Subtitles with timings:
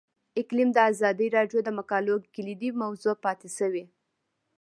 [0.41, 3.83] اقلیم د ازادي راډیو د مقالو کلیدي موضوع پاتې شوی.